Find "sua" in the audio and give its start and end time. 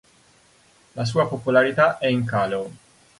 1.05-1.27